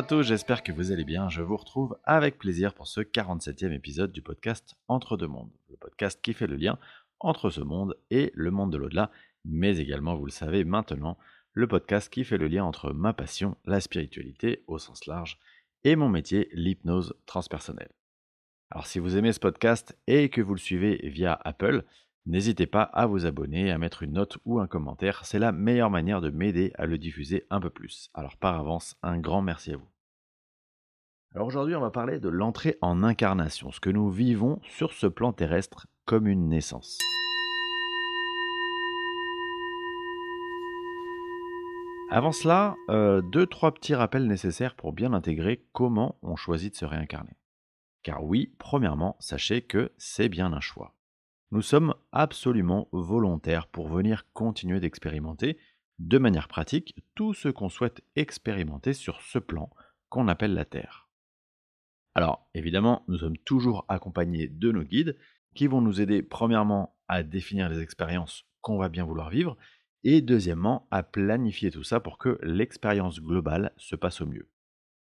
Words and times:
À 0.00 0.02
tous, 0.02 0.22
j'espère 0.22 0.62
que 0.62 0.72
vous 0.72 0.92
allez 0.92 1.04
bien. 1.04 1.28
Je 1.28 1.42
vous 1.42 1.58
retrouve 1.58 1.98
avec 2.04 2.38
plaisir 2.38 2.72
pour 2.72 2.86
ce 2.86 3.02
47e 3.02 3.70
épisode 3.70 4.12
du 4.12 4.22
podcast 4.22 4.74
Entre 4.88 5.18
deux 5.18 5.26
mondes, 5.26 5.50
le 5.68 5.76
podcast 5.76 6.18
qui 6.22 6.32
fait 6.32 6.46
le 6.46 6.56
lien 6.56 6.78
entre 7.18 7.50
ce 7.50 7.60
monde 7.60 7.98
et 8.10 8.32
le 8.34 8.50
monde 8.50 8.72
de 8.72 8.78
l'au-delà, 8.78 9.10
mais 9.44 9.76
également, 9.76 10.14
vous 10.14 10.24
le 10.24 10.30
savez 10.30 10.64
maintenant, 10.64 11.18
le 11.52 11.66
podcast 11.66 12.10
qui 12.10 12.24
fait 12.24 12.38
le 12.38 12.48
lien 12.48 12.64
entre 12.64 12.94
ma 12.94 13.12
passion, 13.12 13.58
la 13.66 13.78
spiritualité 13.78 14.64
au 14.68 14.78
sens 14.78 15.04
large, 15.04 15.38
et 15.84 15.96
mon 15.96 16.08
métier, 16.08 16.48
l'hypnose 16.54 17.12
transpersonnelle. 17.26 17.92
Alors 18.70 18.86
si 18.86 19.00
vous 19.00 19.18
aimez 19.18 19.34
ce 19.34 19.40
podcast 19.40 19.98
et 20.06 20.30
que 20.30 20.40
vous 20.40 20.54
le 20.54 20.60
suivez 20.60 20.98
via 21.10 21.38
Apple, 21.44 21.84
n'hésitez 22.24 22.66
pas 22.66 22.84
à 22.84 23.04
vous 23.04 23.26
abonner, 23.26 23.70
à 23.70 23.76
mettre 23.76 24.02
une 24.02 24.14
note 24.14 24.38
ou 24.46 24.60
un 24.60 24.66
commentaire, 24.66 25.26
c'est 25.26 25.38
la 25.38 25.52
meilleure 25.52 25.90
manière 25.90 26.22
de 26.22 26.30
m'aider 26.30 26.72
à 26.78 26.86
le 26.86 26.96
diffuser 26.96 27.44
un 27.50 27.60
peu 27.60 27.68
plus. 27.68 28.08
Alors 28.14 28.38
par 28.38 28.58
avance, 28.58 28.96
un 29.02 29.18
grand 29.18 29.42
merci 29.42 29.74
à 29.74 29.76
vous. 29.76 29.90
Alors 31.32 31.46
aujourd'hui, 31.46 31.76
on 31.76 31.80
va 31.80 31.92
parler 31.92 32.18
de 32.18 32.28
l'entrée 32.28 32.76
en 32.80 33.04
incarnation, 33.04 33.70
ce 33.70 33.78
que 33.78 33.88
nous 33.88 34.10
vivons 34.10 34.60
sur 34.64 34.92
ce 34.92 35.06
plan 35.06 35.32
terrestre 35.32 35.86
comme 36.04 36.26
une 36.26 36.48
naissance. 36.48 36.98
Avant 42.10 42.32
cela, 42.32 42.74
euh, 42.88 43.22
deux, 43.22 43.46
trois 43.46 43.72
petits 43.72 43.94
rappels 43.94 44.26
nécessaires 44.26 44.74
pour 44.74 44.92
bien 44.92 45.12
intégrer 45.12 45.64
comment 45.72 46.18
on 46.22 46.34
choisit 46.34 46.72
de 46.72 46.76
se 46.76 46.84
réincarner. 46.84 47.36
Car 48.02 48.24
oui, 48.24 48.52
premièrement, 48.58 49.16
sachez 49.20 49.62
que 49.62 49.92
c'est 49.98 50.28
bien 50.28 50.52
un 50.52 50.60
choix. 50.60 50.96
Nous 51.52 51.62
sommes 51.62 51.94
absolument 52.10 52.88
volontaires 52.90 53.68
pour 53.68 53.86
venir 53.86 54.24
continuer 54.32 54.80
d'expérimenter 54.80 55.58
de 56.00 56.18
manière 56.18 56.48
pratique 56.48 56.96
tout 57.14 57.34
ce 57.34 57.48
qu'on 57.48 57.68
souhaite 57.68 58.02
expérimenter 58.16 58.94
sur 58.94 59.20
ce 59.20 59.38
plan 59.38 59.70
qu'on 60.08 60.26
appelle 60.26 60.54
la 60.54 60.64
Terre. 60.64 61.09
Alors, 62.14 62.48
évidemment, 62.54 63.04
nous 63.08 63.18
sommes 63.18 63.38
toujours 63.38 63.84
accompagnés 63.88 64.48
de 64.48 64.72
nos 64.72 64.82
guides 64.82 65.16
qui 65.54 65.66
vont 65.66 65.80
nous 65.80 66.00
aider 66.00 66.22
premièrement 66.22 66.96
à 67.08 67.22
définir 67.22 67.68
les 67.68 67.80
expériences 67.80 68.44
qu'on 68.60 68.78
va 68.78 68.88
bien 68.88 69.04
vouloir 69.04 69.30
vivre 69.30 69.56
et 70.04 70.20
deuxièmement 70.20 70.88
à 70.90 71.02
planifier 71.02 71.70
tout 71.70 71.82
ça 71.82 72.00
pour 72.00 72.18
que 72.18 72.38
l'expérience 72.42 73.20
globale 73.20 73.72
se 73.76 73.96
passe 73.96 74.20
au 74.20 74.26
mieux. 74.26 74.48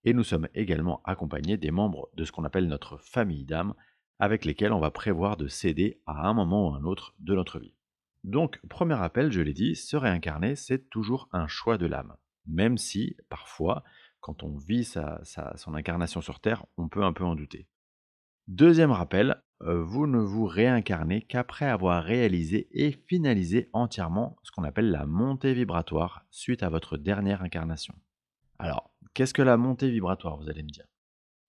Et 0.04 0.14
nous 0.14 0.24
sommes 0.24 0.48
également 0.56 1.02
accompagnés 1.04 1.58
des 1.58 1.72
membres 1.72 2.10
de 2.16 2.24
ce 2.24 2.32
qu'on 2.32 2.46
appelle 2.46 2.68
notre 2.68 2.98
famille 2.98 3.46
d'âmes 3.46 3.74
avec 4.20 4.46
lesquels 4.46 4.74
on 4.74 4.80
va 4.80 4.92
prévoir 4.92 5.38
de 5.38 5.48
s'aider 5.48 6.02
à 6.06 6.28
un 6.28 6.34
moment 6.34 6.70
ou 6.70 6.74
un 6.74 6.84
autre 6.84 7.16
de 7.20 7.36
notre 7.36 7.60
vie. 7.60 7.76
Donc, 8.24 8.60
premier 8.70 9.02
appel, 9.02 9.32
je 9.32 9.42
l'ai 9.42 9.54
dit, 9.54 9.76
se 9.76 9.96
réincarner, 9.96 10.56
c'est 10.56 10.90
toujours 10.90 11.30
un 11.32 11.48
choix 11.48 11.78
de 11.78 11.86
l'âme. 11.86 12.16
Même 12.46 12.78
si, 12.78 13.16
parfois, 13.30 13.84
quand 14.20 14.44
on 14.44 14.58
vit 14.58 14.86
son 14.86 15.74
incarnation 15.74 16.22
sur 16.22 16.40
Terre, 16.40 16.66
on 16.78 16.88
peut 16.88 17.04
un 17.04 17.14
peu 17.14 17.24
en 17.24 17.36
douter. 17.36 17.68
Deuxième 18.48 18.92
rappel, 18.92 19.44
euh, 19.62 19.84
vous 19.84 20.08
ne 20.08 20.20
vous 20.20 20.46
réincarnez 20.46 21.22
qu'après 21.22 21.66
avoir 21.66 22.04
réalisé 22.04 22.68
et 22.72 22.92
finalisé 22.92 23.70
entièrement 23.74 24.38
ce 24.44 24.52
qu'on 24.52 24.64
appelle 24.64 24.90
la 24.90 25.06
montée 25.06 25.54
vibratoire 25.54 26.26
suite 26.32 26.64
à 26.64 26.70
votre 26.70 26.98
dernière 26.98 27.44
incarnation. 27.44 27.94
Alors, 28.58 28.92
qu'est-ce 29.14 29.34
que 29.34 29.42
la 29.42 29.58
montée 29.58 29.92
vibratoire, 29.92 30.38
vous 30.38 30.50
allez 30.50 30.64
me 30.64 30.70
dire? 30.70 30.88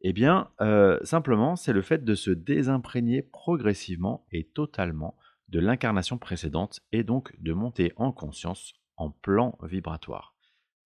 Eh 0.02 0.12
bien, 0.12 0.50
euh, 0.60 0.98
simplement, 1.02 1.56
c'est 1.56 1.72
le 1.72 1.82
fait 1.82 2.04
de 2.04 2.14
se 2.14 2.30
désimprégner 2.30 3.22
progressivement 3.22 4.26
et 4.30 4.44
totalement 4.44 5.16
de 5.48 5.60
l'incarnation 5.60 6.18
précédente 6.18 6.80
et 6.92 7.04
donc 7.04 7.34
de 7.40 7.52
monter 7.52 7.92
en 7.96 8.12
conscience 8.12 8.74
en 8.96 9.10
plan 9.10 9.58
vibratoire 9.62 10.29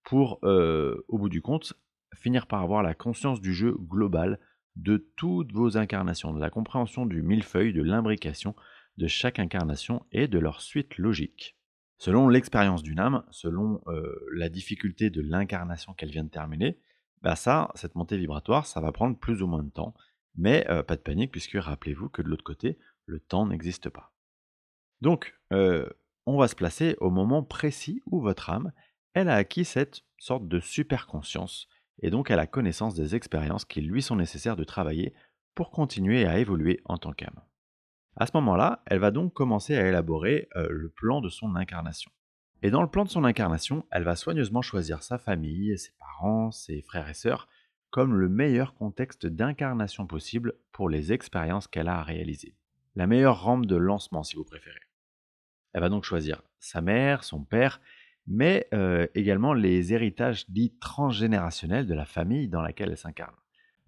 pour, 0.04 0.38
euh, 0.44 1.04
au 1.08 1.18
bout 1.18 1.28
du 1.28 1.42
compte, 1.42 1.74
finir 2.14 2.46
par 2.46 2.62
avoir 2.62 2.82
la 2.82 2.94
conscience 2.94 3.40
du 3.40 3.52
jeu 3.52 3.74
global 3.80 4.38
de 4.76 4.98
toutes 5.16 5.52
vos 5.52 5.76
incarnations, 5.76 6.32
de 6.32 6.40
la 6.40 6.50
compréhension 6.50 7.06
du 7.06 7.22
millefeuille, 7.22 7.72
de 7.72 7.82
l'imbrication 7.82 8.54
de 8.96 9.06
chaque 9.06 9.38
incarnation 9.38 10.04
et 10.12 10.28
de 10.28 10.38
leur 10.38 10.60
suite 10.60 10.98
logique. 10.98 11.56
Selon 11.98 12.28
l'expérience 12.28 12.82
d'une 12.82 13.00
âme, 13.00 13.24
selon 13.30 13.80
euh, 13.86 14.14
la 14.32 14.48
difficulté 14.48 15.10
de 15.10 15.22
l'incarnation 15.22 15.94
qu'elle 15.94 16.10
vient 16.10 16.24
de 16.24 16.28
terminer, 16.28 16.78
bah 17.22 17.36
ça, 17.36 17.70
cette 17.74 17.94
montée 17.94 18.18
vibratoire, 18.18 18.66
ça 18.66 18.80
va 18.80 18.92
prendre 18.92 19.18
plus 19.18 19.42
ou 19.42 19.46
moins 19.46 19.62
de 19.62 19.70
temps, 19.70 19.94
mais 20.36 20.66
euh, 20.68 20.82
pas 20.82 20.96
de 20.96 21.00
panique 21.00 21.32
puisque 21.32 21.56
rappelez-vous 21.56 22.08
que 22.08 22.20
de 22.20 22.28
l'autre 22.28 22.44
côté, 22.44 22.78
le 23.06 23.20
temps 23.20 23.46
n'existe 23.46 23.88
pas. 23.88 24.12
Donc, 25.00 25.38
on 26.26 26.38
va 26.38 26.48
se 26.48 26.54
placer 26.54 26.96
au 27.00 27.10
moment 27.10 27.42
précis 27.42 28.00
où 28.06 28.20
votre 28.20 28.50
âme, 28.50 28.72
elle 29.14 29.28
a 29.28 29.36
acquis 29.36 29.64
cette 29.64 30.02
sorte 30.18 30.46
de 30.48 30.60
super 30.60 31.06
conscience 31.06 31.68
et 32.00 32.10
donc 32.10 32.30
à 32.30 32.36
la 32.36 32.46
connaissance 32.46 32.94
des 32.94 33.14
expériences 33.14 33.64
qui 33.64 33.80
lui 33.80 34.02
sont 34.02 34.16
nécessaires 34.16 34.56
de 34.56 34.64
travailler 34.64 35.14
pour 35.54 35.70
continuer 35.70 36.26
à 36.26 36.38
évoluer 36.38 36.80
en 36.84 36.98
tant 36.98 37.12
qu'âme. 37.12 37.40
À 38.16 38.26
ce 38.26 38.32
moment-là, 38.34 38.82
elle 38.86 38.98
va 38.98 39.12
donc 39.12 39.32
commencer 39.32 39.76
à 39.76 39.86
élaborer 39.86 40.48
euh, 40.56 40.66
le 40.68 40.88
plan 40.88 41.20
de 41.20 41.28
son 41.28 41.54
incarnation. 41.56 42.10
Et 42.62 42.70
dans 42.70 42.82
le 42.82 42.88
plan 42.88 43.04
de 43.04 43.08
son 43.08 43.24
incarnation, 43.24 43.86
elle 43.90 44.04
va 44.04 44.16
soigneusement 44.16 44.62
choisir 44.62 45.02
sa 45.02 45.18
famille, 45.18 45.76
ses 45.78 45.92
parents, 45.98 46.50
ses 46.50 46.82
frères 46.82 47.08
et 47.08 47.14
sœurs, 47.14 47.48
comme 47.90 48.14
le 48.14 48.28
meilleur 48.28 48.74
contexte 48.74 49.26
d'incarnation 49.26 50.06
possible 50.06 50.54
pour 50.72 50.88
les 50.88 51.12
expériences 51.12 51.68
qu'elle 51.68 51.88
a 51.88 51.98
à 51.98 52.02
réaliser. 52.02 52.56
La 52.96 53.06
meilleure 53.06 53.42
rampe 53.42 53.66
de 53.66 53.76
lancement, 53.76 54.24
si 54.24 54.36
vous 54.36 54.44
préférez. 54.44 54.80
Elle 55.72 55.80
va 55.80 55.88
donc 55.88 56.04
choisir 56.04 56.42
sa 56.58 56.80
mère, 56.80 57.22
son 57.24 57.44
père 57.44 57.80
mais 58.26 58.68
également 59.14 59.52
les 59.52 59.92
héritages 59.92 60.48
dits 60.48 60.74
transgénérationnels 60.80 61.86
de 61.86 61.94
la 61.94 62.04
famille 62.04 62.48
dans 62.48 62.62
laquelle 62.62 62.90
elle 62.90 62.96
s'incarne. 62.96 63.34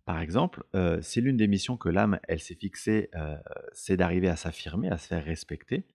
Par 0.05 0.21
exemple, 0.21 0.65
si 1.01 1.21
l'une 1.21 1.37
des 1.37 1.49
missions 1.49 1.77
que 1.77 1.89
l'âme 1.89 2.21
elle 2.29 2.41
s'est 2.41 2.55
fixée, 2.55 3.11
c'est 3.73 3.97
d'arriver 3.97 4.29
à 4.29 4.37
s'affirmer, 4.37 4.89
à 4.91 4.99
se 4.99 5.09
faire 5.09 5.25
respecter, 5.25 5.87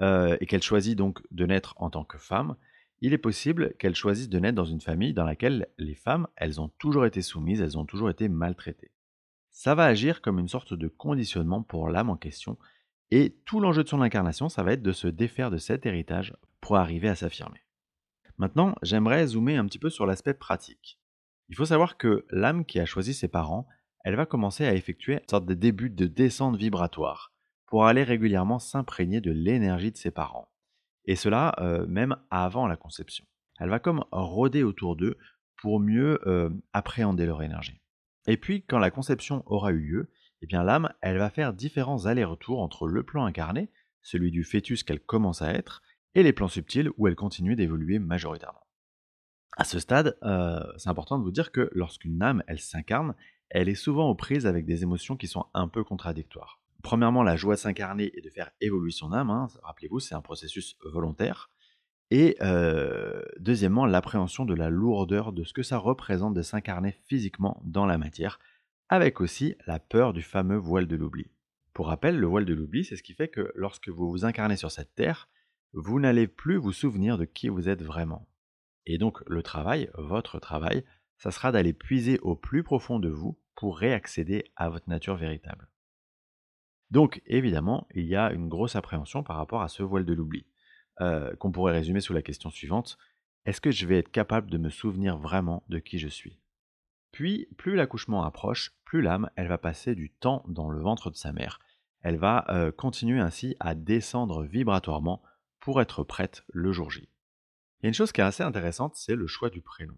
et 0.00 0.46
qu'elle 0.46 0.62
choisit 0.62 0.96
donc 0.96 1.20
de 1.30 1.44
naître 1.46 1.74
en 1.78 1.90
tant 1.90 2.04
que 2.04 2.18
femme, 2.18 2.56
il 3.00 3.12
est 3.12 3.18
possible 3.18 3.74
qu'elle 3.78 3.94
choisisse 3.94 4.28
de 4.28 4.38
naître 4.38 4.56
dans 4.56 4.64
une 4.64 4.80
famille 4.80 5.12
dans 5.12 5.24
laquelle 5.24 5.68
les 5.78 5.94
femmes, 5.94 6.26
elles 6.36 6.60
ont 6.60 6.68
toujours 6.78 7.06
été 7.06 7.22
soumises, 7.22 7.60
elles 7.60 7.78
ont 7.78 7.84
toujours 7.84 8.10
été 8.10 8.28
maltraitées. 8.28 8.90
Ça 9.50 9.74
va 9.74 9.86
agir 9.86 10.20
comme 10.20 10.38
une 10.38 10.48
sorte 10.48 10.74
de 10.74 10.88
conditionnement 10.88 11.62
pour 11.62 11.88
l'âme 11.88 12.10
en 12.10 12.16
question, 12.16 12.58
et 13.10 13.36
tout 13.44 13.60
l'enjeu 13.60 13.82
de 13.82 13.88
son 13.88 14.02
incarnation, 14.02 14.48
ça 14.48 14.62
va 14.62 14.72
être 14.72 14.82
de 14.82 14.92
se 14.92 15.08
défaire 15.08 15.50
de 15.50 15.56
cet 15.56 15.86
héritage 15.86 16.36
pour 16.60 16.76
arriver 16.76 17.08
à 17.08 17.14
s'affirmer. 17.14 17.60
Maintenant, 18.38 18.74
j'aimerais 18.82 19.26
zoomer 19.26 19.56
un 19.56 19.66
petit 19.66 19.78
peu 19.78 19.90
sur 19.90 20.06
l'aspect 20.06 20.34
pratique. 20.34 21.00
Il 21.48 21.56
faut 21.56 21.64
savoir 21.64 21.96
que 21.96 22.24
l'âme 22.30 22.64
qui 22.64 22.78
a 22.78 22.86
choisi 22.86 23.14
ses 23.14 23.28
parents, 23.28 23.66
elle 24.04 24.16
va 24.16 24.26
commencer 24.26 24.64
à 24.64 24.74
effectuer 24.74 25.14
une 25.14 25.28
sorte 25.28 25.46
de 25.46 25.54
début 25.54 25.90
de 25.90 26.06
descente 26.06 26.56
vibratoire 26.56 27.32
pour 27.66 27.86
aller 27.86 28.04
régulièrement 28.04 28.58
s'imprégner 28.58 29.20
de 29.20 29.30
l'énergie 29.32 29.92
de 29.92 29.96
ses 29.96 30.10
parents. 30.10 30.50
Et 31.04 31.16
cela 31.16 31.54
euh, 31.58 31.86
même 31.86 32.16
avant 32.30 32.66
la 32.66 32.76
conception. 32.76 33.24
Elle 33.58 33.70
va 33.70 33.80
comme 33.80 34.04
rôder 34.12 34.62
autour 34.62 34.94
d'eux 34.94 35.18
pour 35.56 35.80
mieux 35.80 36.20
euh, 36.26 36.50
appréhender 36.72 37.26
leur 37.26 37.42
énergie. 37.42 37.80
Et 38.26 38.36
puis, 38.36 38.62
quand 38.62 38.78
la 38.78 38.90
conception 38.90 39.42
aura 39.46 39.72
eu 39.72 39.80
lieu, 39.80 40.10
eh 40.42 40.46
bien 40.46 40.62
l'âme, 40.62 40.92
elle 41.00 41.18
va 41.18 41.30
faire 41.30 41.52
différents 41.52 42.06
allers-retours 42.06 42.60
entre 42.60 42.86
le 42.86 43.02
plan 43.02 43.24
incarné, 43.24 43.70
celui 44.02 44.30
du 44.30 44.44
fœtus 44.44 44.84
qu'elle 44.84 45.00
commence 45.00 45.42
à 45.42 45.52
être, 45.52 45.82
et 46.14 46.22
les 46.22 46.32
plans 46.32 46.48
subtils 46.48 46.90
où 46.96 47.06
elle 47.06 47.16
continue 47.16 47.56
d'évoluer 47.56 47.98
majoritairement. 47.98 48.66
À 49.56 49.64
ce 49.64 49.80
stade, 49.80 50.16
euh, 50.22 50.60
c'est 50.76 50.88
important 50.88 51.18
de 51.18 51.24
vous 51.24 51.32
dire 51.32 51.50
que 51.50 51.68
lorsqu'une 51.72 52.22
âme, 52.22 52.42
elle 52.46 52.60
s'incarne, 52.60 53.14
elle 53.50 53.68
est 53.68 53.74
souvent 53.74 54.08
aux 54.08 54.14
prises 54.14 54.46
avec 54.46 54.66
des 54.66 54.82
émotions 54.82 55.16
qui 55.16 55.26
sont 55.26 55.46
un 55.54 55.68
peu 55.68 55.82
contradictoires. 55.82 56.60
Premièrement, 56.82 57.22
la 57.22 57.36
joie 57.36 57.56
de 57.56 57.60
s'incarner 57.60 58.12
et 58.16 58.20
de 58.20 58.30
faire 58.30 58.50
évoluer 58.60 58.92
son 58.92 59.12
âme, 59.12 59.30
hein, 59.30 59.48
rappelez-vous, 59.64 59.98
c'est 59.98 60.14
un 60.14 60.20
processus 60.20 60.76
volontaire. 60.84 61.50
Et 62.10 62.36
euh, 62.40 63.22
deuxièmement, 63.38 63.84
l'appréhension 63.84 64.44
de 64.44 64.54
la 64.54 64.70
lourdeur 64.70 65.32
de 65.32 65.44
ce 65.44 65.52
que 65.52 65.62
ça 65.62 65.76
représente 65.76 66.34
de 66.34 66.42
s'incarner 66.42 66.92
physiquement 67.06 67.60
dans 67.64 67.84
la 67.84 67.98
matière, 67.98 68.38
avec 68.88 69.20
aussi 69.20 69.56
la 69.66 69.78
peur 69.78 70.12
du 70.12 70.22
fameux 70.22 70.56
voile 70.56 70.86
de 70.86 70.96
l'oubli. 70.96 71.26
Pour 71.74 71.88
rappel, 71.88 72.16
le 72.16 72.26
voile 72.26 72.44
de 72.44 72.54
l'oubli, 72.54 72.84
c'est 72.84 72.96
ce 72.96 73.02
qui 73.02 73.12
fait 73.12 73.28
que 73.28 73.52
lorsque 73.54 73.88
vous 73.88 74.08
vous 74.08 74.24
incarnez 74.24 74.56
sur 74.56 74.70
cette 74.70 74.94
terre, 74.94 75.28
vous 75.72 76.00
n'allez 76.00 76.26
plus 76.26 76.56
vous 76.56 76.72
souvenir 76.72 77.18
de 77.18 77.24
qui 77.24 77.48
vous 77.48 77.68
êtes 77.68 77.82
vraiment. 77.82 78.28
Et 78.86 78.98
donc 78.98 79.22
le 79.26 79.42
travail, 79.42 79.90
votre 79.94 80.38
travail, 80.38 80.84
ça 81.18 81.30
sera 81.30 81.52
d'aller 81.52 81.72
puiser 81.72 82.18
au 82.20 82.36
plus 82.36 82.62
profond 82.62 82.98
de 82.98 83.08
vous 83.08 83.38
pour 83.54 83.78
réaccéder 83.78 84.44
à 84.56 84.68
votre 84.68 84.88
nature 84.88 85.16
véritable. 85.16 85.68
Donc 86.90 87.20
évidemment, 87.26 87.86
il 87.94 88.06
y 88.06 88.16
a 88.16 88.32
une 88.32 88.48
grosse 88.48 88.76
appréhension 88.76 89.22
par 89.22 89.36
rapport 89.36 89.62
à 89.62 89.68
ce 89.68 89.82
voile 89.82 90.06
de 90.06 90.14
l'oubli, 90.14 90.46
euh, 91.00 91.34
qu'on 91.36 91.52
pourrait 91.52 91.74
résumer 91.74 92.00
sous 92.00 92.14
la 92.14 92.22
question 92.22 92.50
suivante, 92.50 92.98
est-ce 93.44 93.60
que 93.60 93.70
je 93.70 93.86
vais 93.86 93.98
être 93.98 94.10
capable 94.10 94.50
de 94.50 94.58
me 94.58 94.70
souvenir 94.70 95.18
vraiment 95.18 95.64
de 95.68 95.78
qui 95.78 95.98
je 95.98 96.08
suis? 96.08 96.38
Puis, 97.12 97.48
plus 97.56 97.76
l'accouchement 97.76 98.22
approche, 98.24 98.72
plus 98.84 99.00
l'âme, 99.00 99.30
elle 99.36 99.48
va 99.48 99.58
passer 99.58 99.94
du 99.94 100.10
temps 100.10 100.44
dans 100.48 100.68
le 100.68 100.80
ventre 100.80 101.10
de 101.10 101.16
sa 101.16 101.32
mère, 101.32 101.58
elle 102.02 102.16
va 102.16 102.44
euh, 102.50 102.70
continuer 102.70 103.20
ainsi 103.20 103.56
à 103.60 103.74
descendre 103.74 104.44
vibratoirement 104.44 105.22
être 105.76 106.02
prête 106.02 106.44
le 106.52 106.72
jour 106.72 106.90
J. 106.90 107.08
Il 107.82 107.88
une 107.88 107.94
chose 107.94 108.12
qui 108.12 108.20
est 108.20 108.24
assez 108.24 108.42
intéressante, 108.42 108.96
c'est 108.96 109.14
le 109.14 109.26
choix 109.26 109.50
du 109.50 109.60
prénom. 109.60 109.96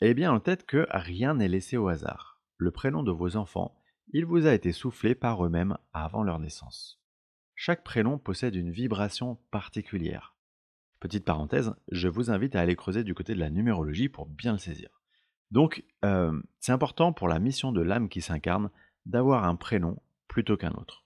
Ayez 0.00 0.14
bien 0.14 0.32
en 0.32 0.40
tête 0.40 0.66
que 0.66 0.86
rien 0.90 1.34
n'est 1.34 1.48
laissé 1.48 1.76
au 1.76 1.88
hasard. 1.88 2.40
Le 2.58 2.70
prénom 2.70 3.02
de 3.02 3.10
vos 3.10 3.36
enfants, 3.36 3.74
il 4.12 4.26
vous 4.26 4.46
a 4.46 4.54
été 4.54 4.72
soufflé 4.72 5.14
par 5.14 5.44
eux-mêmes 5.44 5.78
avant 5.92 6.22
leur 6.22 6.38
naissance. 6.38 7.00
Chaque 7.54 7.84
prénom 7.84 8.18
possède 8.18 8.54
une 8.54 8.70
vibration 8.70 9.38
particulière. 9.50 10.36
Petite 11.00 11.24
parenthèse, 11.24 11.74
je 11.90 12.08
vous 12.08 12.30
invite 12.30 12.54
à 12.54 12.60
aller 12.60 12.76
creuser 12.76 13.02
du 13.02 13.14
côté 13.14 13.34
de 13.34 13.40
la 13.40 13.50
numérologie 13.50 14.08
pour 14.08 14.26
bien 14.26 14.52
le 14.52 14.58
saisir. 14.58 15.00
Donc, 15.50 15.84
euh, 16.04 16.40
c'est 16.60 16.72
important 16.72 17.12
pour 17.12 17.28
la 17.28 17.38
mission 17.38 17.72
de 17.72 17.80
l'âme 17.80 18.08
qui 18.08 18.20
s'incarne 18.20 18.70
d'avoir 19.06 19.44
un 19.44 19.56
prénom 19.56 20.00
plutôt 20.28 20.56
qu'un 20.56 20.72
autre. 20.72 21.01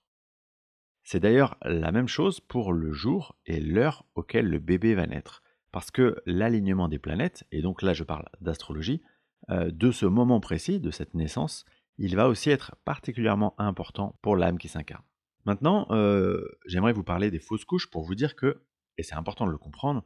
C'est 1.06 1.20
d'ailleurs 1.20 1.56
la 1.62 1.92
même 1.92 2.08
chose 2.08 2.40
pour 2.40 2.72
le 2.72 2.92
jour 2.92 3.36
et 3.46 3.60
l'heure 3.60 4.04
auquel 4.16 4.48
le 4.48 4.58
bébé 4.58 4.96
va 4.96 5.06
naître, 5.06 5.40
parce 5.70 5.92
que 5.92 6.20
l'alignement 6.26 6.88
des 6.88 6.98
planètes, 6.98 7.44
et 7.52 7.62
donc 7.62 7.82
là 7.82 7.94
je 7.94 8.02
parle 8.02 8.28
d'astrologie, 8.40 9.04
euh, 9.50 9.70
de 9.70 9.92
ce 9.92 10.04
moment 10.04 10.40
précis, 10.40 10.80
de 10.80 10.90
cette 10.90 11.14
naissance, 11.14 11.64
il 11.96 12.16
va 12.16 12.26
aussi 12.26 12.50
être 12.50 12.74
particulièrement 12.84 13.54
important 13.60 14.18
pour 14.20 14.34
l'âme 14.34 14.58
qui 14.58 14.66
s'incarne. 14.66 15.04
Maintenant, 15.44 15.86
euh, 15.90 16.44
j'aimerais 16.66 16.92
vous 16.92 17.04
parler 17.04 17.30
des 17.30 17.38
fausses 17.38 17.64
couches 17.64 17.88
pour 17.88 18.02
vous 18.02 18.16
dire 18.16 18.34
que, 18.34 18.64
et 18.98 19.04
c'est 19.04 19.14
important 19.14 19.46
de 19.46 19.52
le 19.52 19.58
comprendre, 19.58 20.04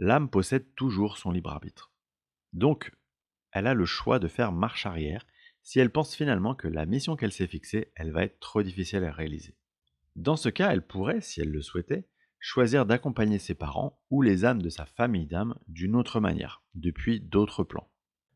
l'âme 0.00 0.28
possède 0.28 0.74
toujours 0.74 1.16
son 1.16 1.30
libre 1.30 1.52
arbitre. 1.52 1.92
Donc, 2.52 2.90
elle 3.52 3.68
a 3.68 3.74
le 3.74 3.86
choix 3.86 4.18
de 4.18 4.26
faire 4.26 4.50
marche 4.50 4.84
arrière 4.84 5.24
si 5.62 5.78
elle 5.78 5.92
pense 5.92 6.12
finalement 6.12 6.56
que 6.56 6.66
la 6.66 6.86
mission 6.86 7.14
qu'elle 7.14 7.30
s'est 7.30 7.46
fixée, 7.46 7.92
elle 7.94 8.10
va 8.10 8.24
être 8.24 8.40
trop 8.40 8.64
difficile 8.64 9.04
à 9.04 9.12
réaliser. 9.12 9.54
Dans 10.20 10.36
ce 10.36 10.50
cas, 10.50 10.70
elle 10.70 10.86
pourrait, 10.86 11.22
si 11.22 11.40
elle 11.40 11.50
le 11.50 11.62
souhaitait, 11.62 12.06
choisir 12.40 12.84
d'accompagner 12.84 13.38
ses 13.38 13.54
parents 13.54 14.02
ou 14.10 14.20
les 14.20 14.44
âmes 14.44 14.60
de 14.60 14.68
sa 14.68 14.84
famille 14.84 15.24
d'âmes 15.24 15.54
d'une 15.66 15.96
autre 15.96 16.20
manière, 16.20 16.62
depuis 16.74 17.20
d'autres 17.20 17.64
plans. 17.64 17.88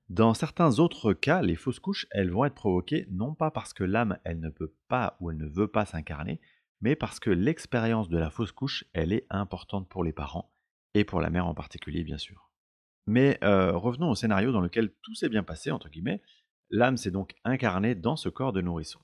Dans 0.09 0.33
certains 0.33 0.79
autres 0.79 1.13
cas, 1.13 1.43
les 1.43 1.57
fausses 1.57 1.81
couches, 1.81 2.07
elles 2.11 2.31
vont 2.31 2.47
être 2.47 2.55
provoquées 2.55 3.07
non 3.11 3.35
pas 3.35 3.51
parce 3.51 3.75
que 3.75 3.85
l'âme, 3.85 4.17
elle 4.25 4.41
ne 4.41 4.49
peut 4.49 4.75
pas 4.89 5.19
ou 5.21 5.31
elle 5.31 5.37
ne 5.37 5.47
veut 5.47 5.69
pas 5.69 5.85
s'incarner, 5.85 6.41
mais 6.81 6.97
parce 6.97 7.21
que 7.21 7.29
l'expérience 7.29 8.09
de 8.09 8.17
la 8.17 8.31
fausse 8.31 8.53
couche, 8.53 8.87
elle 8.95 9.13
est 9.13 9.27
importante 9.29 9.87
pour 9.87 10.05
les 10.05 10.15
parents, 10.15 10.55
et 10.95 11.05
pour 11.05 11.21
la 11.21 11.29
mère 11.29 11.47
en 11.47 11.55
particulier, 11.55 12.03
bien 12.03 12.17
sûr. 12.17 12.51
Mais 13.07 13.39
euh, 13.45 13.77
revenons 13.77 14.09
au 14.09 14.15
scénario 14.15 14.53
dans 14.53 14.63
lequel 14.63 14.91
tout 15.03 15.15
s'est 15.15 15.29
bien 15.29 15.43
passé, 15.43 15.71
entre 15.71 15.91
guillemets. 15.91 16.23
L'âme 16.71 16.97
s'est 16.97 17.11
donc 17.11 17.35
incarnée 17.45 17.95
dans 17.95 18.17
ce 18.17 18.31
corps 18.31 18.55
de 18.55 18.63
nourrisson. 18.63 19.01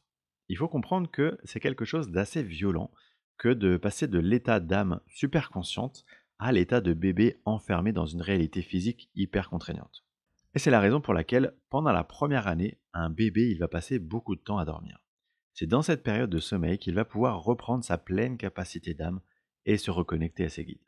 Il 0.51 0.57
faut 0.57 0.67
comprendre 0.67 1.09
que 1.09 1.39
c'est 1.45 1.61
quelque 1.61 1.85
chose 1.85 2.11
d'assez 2.11 2.43
violent 2.43 2.91
que 3.39 3.51
de 3.51 3.77
passer 3.77 4.09
de 4.09 4.19
l'état 4.19 4.59
d'âme 4.59 5.01
super 5.07 5.49
consciente 5.49 6.05
à 6.41 6.51
l'état 6.51 6.81
de 6.81 6.93
bébé 6.93 7.41
enfermé 7.45 7.93
dans 7.93 8.07
une 8.07 8.21
réalité 8.21 8.61
physique 8.61 9.11
hyper 9.15 9.49
contraignante. 9.49 10.05
Et 10.57 10.59
c'est 10.59 10.73
la 10.73 10.81
raison 10.81 11.01
pour 11.01 11.15
laquelle, 11.15 11.55
pendant 11.69 11.93
la 11.93 12.03
première 12.03 12.49
année, 12.49 12.81
un 12.93 13.11
bébé 13.11 13.49
il 13.49 13.61
va 13.61 13.69
passer 13.69 14.01
beaucoup 14.01 14.35
de 14.35 14.41
temps 14.41 14.59
à 14.59 14.65
dormir. 14.65 14.99
C'est 15.55 15.69
dans 15.69 15.83
cette 15.83 16.03
période 16.03 16.31
de 16.31 16.41
sommeil 16.41 16.79
qu'il 16.79 16.97
va 16.97 17.05
pouvoir 17.05 17.45
reprendre 17.45 17.85
sa 17.85 17.97
pleine 17.97 18.37
capacité 18.37 18.93
d'âme 18.93 19.21
et 19.67 19.77
se 19.77 19.93
reconnecter 19.93 20.47
à 20.47 20.49
ses 20.49 20.65
guides. 20.65 20.83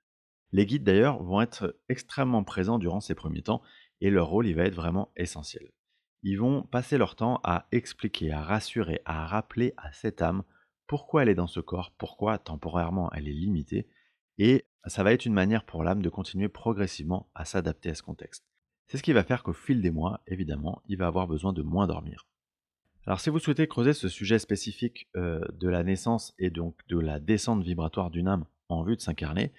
Les 0.51 0.67
guides 0.67 0.83
d'ailleurs 0.83 1.23
vont 1.23 1.41
être 1.41 1.79
extrêmement 1.89 2.43
présents 2.43 2.81
durant 2.81 3.01
ces 3.01 3.15
premiers 3.15 3.43
temps 3.43 3.63
et 4.01 4.11
leur 4.11 4.27
rôle 4.27 4.49
il 4.49 4.57
va 4.57 4.65
être 4.65 4.75
vraiment 4.75 5.13
essentiel. 5.15 5.71
Ils 6.23 6.39
vont 6.39 6.63
passer 6.63 6.99
leur 6.99 7.17
temps 7.17 7.41
à 7.43 7.67
expliquer, 7.73 8.31
à 8.33 8.43
rassurer, 8.43 9.01
à 9.05 9.27
rappeler 9.27 9.75
à 9.77 9.93
cette 9.93 10.23
âme 10.23 10.45
pourquoi 10.87 11.23
elle 11.23 11.29
est 11.29 11.35
dans 11.35 11.47
ce 11.47 11.61
corps, 11.61 11.93
pourquoi 11.97 12.39
temporairement 12.39 13.11
elle 13.13 13.29
est 13.29 13.33
limitée, 13.33 13.89
et 14.39 14.67
ça 14.87 15.03
va 15.03 15.13
être 15.13 15.27
une 15.27 15.33
manière 15.33 15.65
pour 15.65 15.85
l'âme 15.85 16.03
de 16.03 16.09
continuer 16.09 16.49
progressivement 16.49 17.31
à 17.35 17.45
s'adapter 17.45 17.91
à 17.91 17.95
ce 17.95 18.03
contexte. 18.03 18.45
C'est 18.87 18.99
ce 18.99 19.03
qui 19.03 19.13
va 19.13 19.25
faire 19.25 19.43
qu'au 19.43 19.53
fil 19.53 19.81
des 19.81 19.91
mois, 19.91 20.21
évidemment, 20.27 20.83
il 20.87 20.99
va 20.99 21.07
avoir 21.07 21.27
besoin 21.27 21.53
de 21.53 21.63
moins 21.63 21.87
dormir. 21.87 22.27
Alors 23.07 23.21
si 23.21 23.31
vous 23.31 23.39
souhaitez 23.39 23.67
creuser 23.67 23.95
ce 23.95 24.09
sujet 24.09 24.39
spécifique 24.39 25.09
euh, 25.17 25.41
de 25.55 25.69
la 25.69 25.83
naissance 25.83 26.35
et 26.39 26.51
donc 26.51 26.77
de 26.89 26.99
la 26.99 27.19
descente 27.19 27.65
vibratoire 27.65 28.11
d'une 28.11 28.29
âme 28.29 28.45
en 28.69 28.85
vue 28.85 28.97
de 28.97 29.01
s'incarner, 29.01 29.53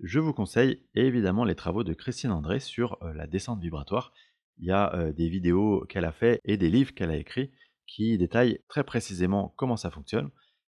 je 0.00 0.18
vous 0.18 0.32
conseille 0.32 0.82
évidemment 0.94 1.44
les 1.44 1.54
travaux 1.54 1.84
de 1.84 1.92
Christine 1.92 2.30
André 2.30 2.60
sur 2.60 2.98
euh, 3.02 3.12
la 3.12 3.26
descente 3.26 3.60
vibratoire. 3.60 4.12
Il 4.58 4.66
y 4.66 4.70
a 4.70 4.94
euh, 4.94 5.12
des 5.12 5.28
vidéos 5.28 5.84
qu'elle 5.88 6.04
a 6.04 6.12
fait 6.12 6.40
et 6.44 6.56
des 6.56 6.70
livres 6.70 6.94
qu'elle 6.94 7.10
a 7.10 7.16
écrits 7.16 7.52
qui 7.86 8.18
détaillent 8.18 8.60
très 8.68 8.84
précisément 8.84 9.54
comment 9.56 9.76
ça 9.76 9.90
fonctionne. 9.90 10.30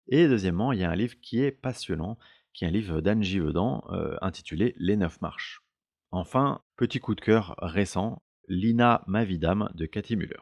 Et 0.07 0.27
deuxièmement, 0.27 0.71
il 0.71 0.79
y 0.79 0.83
a 0.83 0.91
un 0.91 0.95
livre 0.95 1.15
qui 1.21 1.41
est 1.41 1.51
passionnant, 1.51 2.17
qui 2.53 2.65
est 2.65 2.67
un 2.67 2.71
livre 2.71 3.01
d'Anne 3.01 3.23
Givaudan 3.23 3.83
intitulé 4.21 4.75
Les 4.77 4.97
Neuf 4.97 5.21
Marches. 5.21 5.63
Enfin, 6.11 6.61
petit 6.77 6.99
coup 6.99 7.15
de 7.15 7.21
cœur 7.21 7.55
récent, 7.59 8.21
Lina 8.47 9.03
Mavidam 9.07 9.69
de 9.73 9.85
Cathy 9.85 10.15
Muller. 10.15 10.41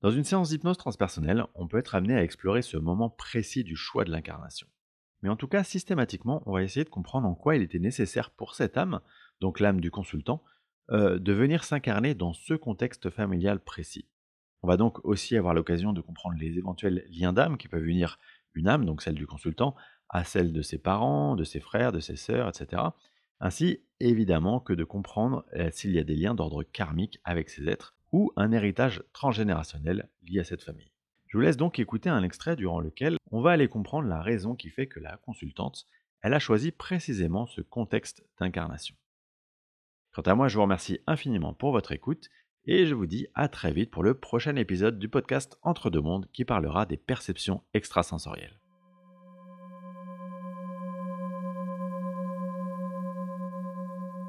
Dans 0.00 0.10
une 0.10 0.24
séance 0.24 0.50
d'hypnose 0.50 0.76
transpersonnelle, 0.76 1.46
on 1.54 1.66
peut 1.66 1.78
être 1.78 1.94
amené 1.94 2.14
à 2.14 2.22
explorer 2.22 2.62
ce 2.62 2.76
moment 2.76 3.08
précis 3.08 3.64
du 3.64 3.74
choix 3.74 4.04
de 4.04 4.10
l'incarnation. 4.10 4.68
Mais 5.22 5.30
en 5.30 5.36
tout 5.36 5.48
cas, 5.48 5.64
systématiquement, 5.64 6.42
on 6.44 6.52
va 6.52 6.62
essayer 6.62 6.84
de 6.84 6.90
comprendre 6.90 7.26
en 7.26 7.34
quoi 7.34 7.56
il 7.56 7.62
était 7.62 7.78
nécessaire 7.78 8.30
pour 8.30 8.54
cette 8.54 8.76
âme, 8.76 9.00
donc 9.40 9.60
l'âme 9.60 9.80
du 9.80 9.90
consultant, 9.90 10.44
euh, 10.90 11.18
de 11.18 11.32
venir 11.32 11.64
s'incarner 11.64 12.14
dans 12.14 12.32
ce 12.32 12.54
contexte 12.54 13.10
familial 13.10 13.60
précis. 13.60 14.06
On 14.62 14.66
va 14.66 14.76
donc 14.76 15.04
aussi 15.04 15.36
avoir 15.36 15.54
l'occasion 15.54 15.92
de 15.92 16.00
comprendre 16.00 16.36
les 16.38 16.58
éventuels 16.58 17.04
liens 17.10 17.32
d'âme 17.32 17.56
qui 17.56 17.68
peuvent 17.68 17.86
unir 17.86 18.18
une 18.54 18.68
âme, 18.68 18.84
donc 18.84 19.02
celle 19.02 19.14
du 19.14 19.26
consultant, 19.26 19.74
à 20.08 20.24
celle 20.24 20.52
de 20.52 20.62
ses 20.62 20.78
parents, 20.78 21.36
de 21.36 21.44
ses 21.44 21.60
frères, 21.60 21.92
de 21.92 22.00
ses 22.00 22.16
sœurs, 22.16 22.48
etc. 22.48 22.82
Ainsi, 23.40 23.80
évidemment, 24.00 24.60
que 24.60 24.72
de 24.72 24.84
comprendre 24.84 25.44
euh, 25.54 25.70
s'il 25.72 25.92
y 25.92 25.98
a 25.98 26.04
des 26.04 26.16
liens 26.16 26.34
d'ordre 26.34 26.62
karmique 26.62 27.18
avec 27.24 27.50
ces 27.50 27.68
êtres 27.68 27.94
ou 28.12 28.32
un 28.36 28.52
héritage 28.52 29.02
transgénérationnel 29.12 30.08
lié 30.22 30.40
à 30.40 30.44
cette 30.44 30.62
famille. 30.62 30.92
Je 31.26 31.36
vous 31.36 31.42
laisse 31.42 31.56
donc 31.56 31.78
écouter 31.78 32.08
un 32.08 32.22
extrait 32.22 32.56
durant 32.56 32.78
lequel 32.78 33.16
on 33.32 33.40
va 33.40 33.50
aller 33.50 33.68
comprendre 33.68 34.08
la 34.08 34.22
raison 34.22 34.54
qui 34.54 34.70
fait 34.70 34.86
que 34.86 35.00
la 35.00 35.16
consultante, 35.16 35.86
elle 36.22 36.32
a 36.32 36.38
choisi 36.38 36.70
précisément 36.70 37.46
ce 37.46 37.60
contexte 37.60 38.24
d'incarnation. 38.38 38.94
Quant 40.14 40.22
à 40.22 40.36
moi, 40.36 40.46
je 40.46 40.54
vous 40.54 40.62
remercie 40.62 41.00
infiniment 41.08 41.54
pour 41.54 41.72
votre 41.72 41.90
écoute 41.90 42.28
et 42.66 42.86
je 42.86 42.94
vous 42.94 43.06
dis 43.06 43.26
à 43.34 43.48
très 43.48 43.72
vite 43.72 43.90
pour 43.90 44.04
le 44.04 44.14
prochain 44.14 44.54
épisode 44.54 44.96
du 44.96 45.08
podcast 45.08 45.58
Entre 45.62 45.90
deux 45.90 46.00
mondes 46.00 46.28
qui 46.32 46.44
parlera 46.44 46.86
des 46.86 46.96
perceptions 46.96 47.64
extrasensorielles. 47.74 48.60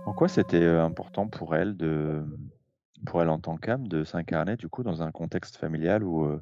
En 0.08 0.14
quoi 0.18 0.28
c'était 0.28 0.64
euh, 0.64 0.84
important 0.84 1.28
pour 1.28 1.56
elle 1.56 1.78
de, 1.78 2.26
pour 3.06 3.22
elle 3.22 3.30
en 3.30 3.38
tant 3.38 3.56
qu'âme 3.56 3.88
de 3.88 4.04
s'incarner 4.04 4.56
du 4.56 4.68
coup 4.68 4.82
dans 4.82 5.04
un 5.04 5.12
contexte 5.12 5.56
familial 5.56 6.04
où, 6.04 6.26
euh, 6.26 6.42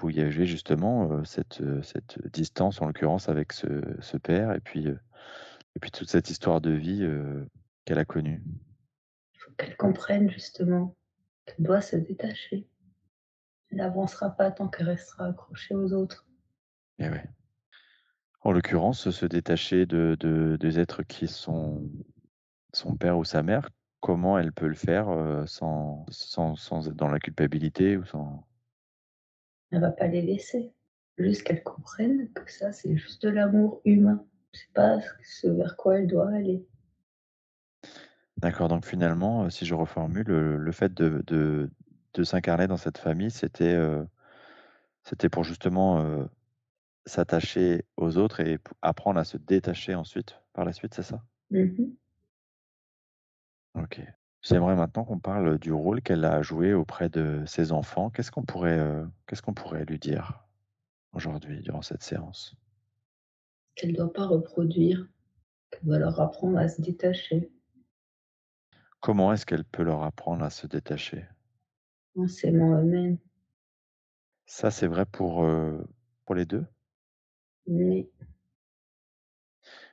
où 0.00 0.10
il 0.10 0.16
y 0.16 0.20
avait 0.20 0.46
justement 0.46 1.10
euh, 1.10 1.24
cette, 1.24 1.64
cette 1.82 2.24
distance 2.32 2.80
en 2.80 2.86
l'occurrence 2.86 3.28
avec 3.28 3.52
ce, 3.52 3.66
ce 3.98 4.16
père 4.18 4.52
et 4.52 4.60
puis, 4.60 4.86
et 4.86 5.80
puis 5.80 5.90
toute 5.90 6.08
cette 6.08 6.30
histoire 6.30 6.60
de 6.60 6.70
vie 6.70 7.04
qu'elle 7.84 7.98
a 7.98 8.04
connue. 8.04 8.42
Il 9.34 9.38
faut 9.38 9.52
qu'elle 9.52 9.76
comprenne 9.76 10.30
justement 10.30 10.96
qu'elle 11.46 11.64
doit 11.64 11.80
se 11.80 11.96
détacher. 11.96 12.66
Elle 13.70 13.78
n'avancera 13.78 14.30
pas 14.30 14.50
tant 14.50 14.68
qu'elle 14.68 14.88
restera 14.88 15.26
accrochée 15.26 15.74
aux 15.74 15.92
autres. 15.92 16.26
Et 16.98 17.08
ouais. 17.08 17.24
En 18.40 18.52
l'occurrence, 18.52 19.10
se 19.10 19.26
détacher 19.26 19.86
de, 19.86 20.16
de, 20.20 20.56
des 20.60 20.78
êtres 20.78 21.02
qui 21.02 21.26
sont 21.26 21.90
son 22.72 22.96
père 22.96 23.16
ou 23.18 23.24
sa 23.24 23.42
mère, 23.42 23.70
comment 24.00 24.38
elle 24.38 24.52
peut 24.52 24.68
le 24.68 24.74
faire 24.74 25.08
euh, 25.08 25.46
sans, 25.46 26.04
sans, 26.10 26.56
sans 26.56 26.88
être 26.88 26.96
dans 26.96 27.08
la 27.08 27.18
culpabilité 27.18 27.96
ou 27.96 28.04
sans... 28.04 28.46
Elle 29.70 29.80
va 29.80 29.90
pas 29.90 30.06
les 30.06 30.22
laisser. 30.22 30.72
Juste 31.16 31.42
qu'elle 31.44 31.62
comprenne 31.62 32.30
que 32.32 32.50
ça, 32.50 32.72
c'est 32.72 32.96
juste 32.96 33.22
de 33.22 33.30
l'amour 33.30 33.80
humain. 33.84 34.26
C'est 34.52 34.72
pas 34.72 34.98
ce 35.22 35.48
vers 35.48 35.76
quoi 35.76 35.98
elle 35.98 36.06
doit 36.06 36.30
aller. 36.30 36.66
D'accord, 38.38 38.68
donc 38.68 38.84
finalement, 38.84 39.44
euh, 39.44 39.50
si 39.50 39.64
je 39.64 39.74
reformule, 39.74 40.26
le, 40.26 40.72
fait 40.72 40.92
de, 40.92 41.22
de, 41.26 41.70
de 42.14 42.24
s'incarner 42.24 42.66
dans 42.66 42.76
cette 42.76 42.98
famille, 42.98 43.30
c'était 43.30 43.74
euh, 43.74 44.02
c'était 45.02 45.28
pour 45.28 45.44
justement 45.44 46.26
s'attacher 47.06 47.84
aux 47.96 48.16
autres 48.16 48.40
et 48.40 48.58
apprendre 48.82 49.20
à 49.20 49.24
se 49.24 49.36
détacher 49.36 49.94
ensuite, 49.94 50.40
par 50.52 50.64
la 50.64 50.72
suite, 50.72 50.94
c'est 50.94 51.02
ça? 51.02 51.22
Mmh 51.50 51.92
OK. 53.74 54.00
J'aimerais 54.42 54.76
maintenant 54.76 55.04
qu'on 55.04 55.18
parle 55.18 55.58
du 55.58 55.72
rôle 55.72 56.00
qu'elle 56.00 56.24
a 56.24 56.42
joué 56.42 56.74
auprès 56.74 57.08
de 57.08 57.42
ses 57.46 57.72
enfants. 57.72 58.10
Qu'est-ce 58.10 58.30
qu'on 58.30 58.44
pourrait, 58.44 58.78
euh, 58.78 59.04
qu'est-ce 59.26 59.42
qu'on 59.42 59.54
pourrait 59.54 59.84
lui 59.84 59.98
dire 59.98 60.46
aujourd'hui, 61.12 61.60
durant 61.60 61.82
cette 61.82 62.02
séance? 62.02 62.54
Qu'elle 63.74 63.92
ne 63.92 63.96
doit 63.96 64.12
pas 64.12 64.26
reproduire, 64.26 65.08
qu'elle 65.70 65.84
doit 65.84 65.98
leur 65.98 66.20
apprendre 66.20 66.58
à 66.58 66.68
se 66.68 66.80
détacher 66.82 67.50
Comment 69.04 69.34
est-ce 69.34 69.44
qu'elle 69.44 69.66
peut 69.66 69.82
leur 69.82 70.02
apprendre 70.02 70.42
à 70.46 70.48
se 70.48 70.66
détacher? 70.66 71.26
en 72.16 72.26
s'aimant 72.26 72.80
eux-mêmes. 72.80 73.18
Ça, 74.46 74.70
c'est 74.70 74.86
vrai 74.86 75.04
pour, 75.04 75.44
euh, 75.44 75.86
pour 76.24 76.34
les 76.34 76.46
deux? 76.46 76.64
Mais 77.66 78.08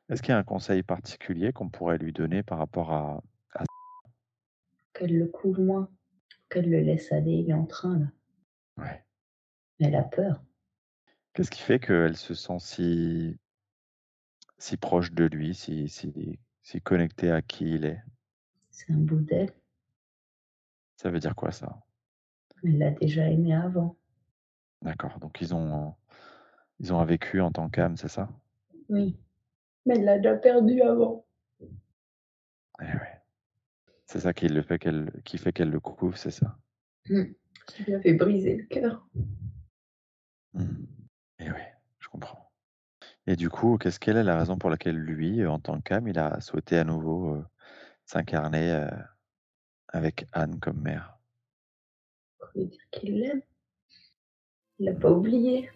Est-ce 0.08 0.22
qu'il 0.22 0.32
y 0.32 0.34
a 0.34 0.38
un 0.38 0.46
conseil 0.46 0.82
particulier 0.82 1.51
qu'on 1.51 1.68
pourrait 1.68 1.98
lui 1.98 2.13
donner 2.13 2.41
par 2.41 2.58
rapport 2.58 2.94
à 2.94 3.22
qu'elle 4.94 5.18
le 5.18 5.27
couvre 5.27 5.62
moins. 5.62 5.89
qu'elle 6.50 6.70
le 6.70 6.80
laisse 6.80 7.12
aller, 7.12 7.34
il 7.34 7.50
est 7.50 7.53
en 7.53 7.65
train 7.65 8.00
là. 8.00 8.06
Ouais. 8.77 9.03
Elle 9.82 9.96
a 9.96 10.03
peur. 10.03 10.41
Qu'est-ce 11.34 11.51
qui 11.51 11.60
fait 11.60 11.82
qu'elle 11.82 12.15
se 12.15 12.34
sent 12.34 12.60
si 12.60 13.38
si 14.58 14.77
proche 14.77 15.12
de 15.12 15.25
lui, 15.25 15.53
si 15.53 15.89
si 15.89 16.39
si 16.62 16.82
connectée 16.82 17.30
à 17.30 17.41
qui 17.41 17.72
il 17.72 17.84
est? 17.84 18.01
C'est 18.81 18.93
un 18.93 18.97
bout 18.97 19.19
d'elle. 19.19 19.51
Ça 20.95 21.11
veut 21.11 21.19
dire 21.19 21.35
quoi 21.35 21.51
ça? 21.51 21.83
Elle 22.63 22.79
l'a 22.79 22.89
déjà 22.89 23.29
aimé 23.29 23.53
avant. 23.53 23.95
D'accord, 24.81 25.19
donc 25.19 25.39
ils 25.39 25.53
ont 25.53 25.93
ils 26.79 26.91
ont 26.91 27.00
un 27.00 27.05
vécu 27.05 27.41
en 27.41 27.51
tant 27.51 27.69
qu'âme, 27.69 27.95
c'est 27.95 28.07
ça? 28.07 28.29
Oui, 28.89 29.19
mais 29.85 29.97
elle 29.97 30.05
l'a 30.05 30.17
déjà 30.17 30.35
perdu 30.35 30.81
avant. 30.81 31.27
Eh 31.61 32.85
ouais. 32.85 33.21
C'est 34.07 34.19
ça 34.19 34.33
qui 34.33 34.47
le 34.47 34.63
fait 34.63 34.79
qu'elle 34.79 35.11
qui 35.25 35.38
fait 35.38 35.53
qu'elle 35.53 35.69
le 35.69 35.79
couvre, 35.79 36.17
c'est 36.17 36.31
ça? 36.31 36.57
Mmh. 37.07 37.23
Ça 37.67 37.83
lui 37.83 37.93
avait 37.93 38.13
brisé 38.13 38.55
le 38.55 38.63
cœur. 38.65 39.07
Mmh. 40.53 40.85
Et 41.38 41.51
ouais, 41.51 41.73
je 42.00 42.09
comprends. 42.09 42.51
Et 43.27 43.35
du 43.35 43.51
coup, 43.51 43.77
qu'est-ce 43.77 44.00
quelle 44.00 44.17
est 44.17 44.23
la 44.23 44.39
raison 44.39 44.57
pour 44.57 44.71
laquelle 44.71 44.97
lui, 44.97 45.45
en 45.45 45.59
tant 45.59 45.79
qu'âme, 45.81 46.07
il 46.07 46.17
a 46.17 46.41
souhaité 46.41 46.79
à 46.79 46.83
nouveau, 46.83 47.35
heu, 47.35 47.45
s'incarner, 48.12 48.72
heu, 48.74 48.89
avec 49.88 50.25
Anne 50.34 50.60
comme 50.60 50.82
mère? 50.82 51.18
Pour 52.39 52.50
lui 52.56 52.65
dire 52.65 52.82
qu'il 52.91 53.20
l'aime. 53.22 53.41
Il 54.80 54.88
l'a 54.88 54.94
pas 54.94 55.12
oublié. 55.12 55.72